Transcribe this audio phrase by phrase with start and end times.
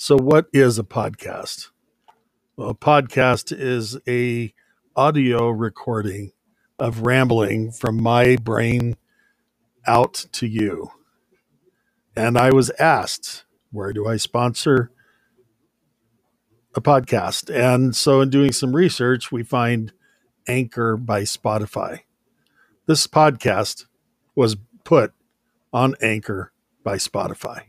[0.00, 1.70] So, what is a podcast?
[2.56, 4.54] Well, a podcast is a
[4.94, 6.30] audio recording
[6.78, 8.96] of rambling from my brain
[9.88, 10.92] out to you.
[12.14, 14.92] And I was asked, where do I sponsor
[16.76, 17.52] a podcast?
[17.52, 19.92] And so, in doing some research, we find
[20.46, 22.02] Anchor by Spotify.
[22.86, 23.86] This podcast
[24.36, 25.12] was put
[25.72, 26.52] on Anchor
[26.84, 27.62] by Spotify.